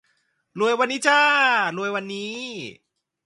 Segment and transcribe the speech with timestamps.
[0.59, 1.19] รวยวันนี้จ้า
[1.77, 2.35] รวยวันนี้